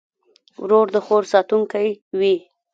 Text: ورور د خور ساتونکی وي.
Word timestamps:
ورور 0.61 0.87
د 0.95 0.97
خور 1.05 1.23
ساتونکی 1.33 1.87
وي. 2.19 2.35